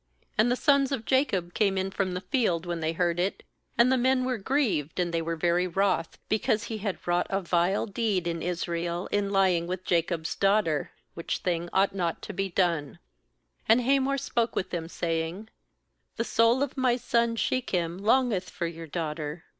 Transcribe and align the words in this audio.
7And 0.39 0.49
the 0.49 0.55
sons 0.55 0.91
of 0.91 1.05
Jacob 1.05 1.53
came 1.53 1.77
in 1.77 1.91
from 1.91 2.15
the 2.15 2.21
field 2.21 2.65
when 2.65 2.79
they 2.79 2.93
heard 2.93 3.19
it; 3.19 3.43
and 3.77 3.91
the 3.91 3.99
men 3.99 4.25
were 4.25 4.39
grieved, 4.39 4.99
and 4.99 5.13
they 5.13 5.21
were 5.21 5.35
very 5.35 5.67
wroth, 5.67 6.17
because 6.27 6.63
he 6.63 6.79
had 6.79 6.97
wrought 7.05 7.27
a 7.29 7.39
vile 7.39 7.85
deed 7.85 8.25
in 8.25 8.41
Israel 8.41 9.05
in 9.11 9.29
lying 9.29 9.67
with 9.67 9.85
Jacob's 9.85 10.33
daughter; 10.33 10.89
which 11.13 11.37
thing 11.37 11.69
ought 11.71 11.93
not 11.93 12.23
to 12.23 12.33
be 12.33 12.49
done 12.49 12.97
8And 13.69 13.81
Hamor 13.83 14.17
spoke 14.17 14.55
with 14.55 14.71
them, 14.71 14.87
saying: 14.89 15.49
'The 16.15 16.23
soul 16.23 16.63
of 16.63 16.75
my 16.75 16.95
son 16.95 17.35
Shechem 17.35 17.99
longeth 17.99 18.49
for 18.49 18.65
your 18.65 18.87
daughter. 18.87 19.43